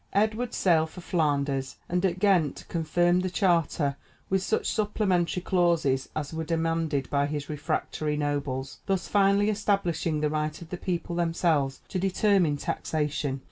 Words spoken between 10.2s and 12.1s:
right of the people themselves to